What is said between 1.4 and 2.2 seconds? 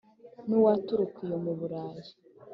mu Bulayi